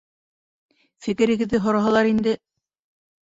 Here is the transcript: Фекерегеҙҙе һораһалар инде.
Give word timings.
Фекерегеҙҙе 1.07 1.61
һораһалар 1.65 2.09
инде. 2.13 2.33